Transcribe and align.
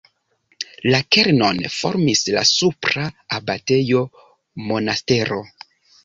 La 0.93 0.99
kernon 1.15 1.59
formis 1.73 2.21
la 2.35 2.41
supra 2.51 3.03
abatejo 3.39 4.01
Monastero. 4.71 5.39